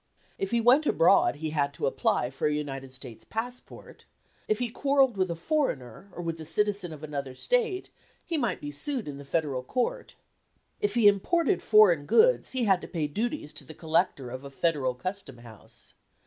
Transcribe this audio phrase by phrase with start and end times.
[0.39, 4.05] If he went abroad he had to apply for a United States passport.
[4.47, 7.91] If he quarrelled with a foreigner, or with the citizen of another State,
[8.25, 10.15] he might be sued in the Federal Court.
[10.79, 14.49] If he imported foreign goods he had to pay duties to the collector of a
[14.49, 15.93] Federal Custom house.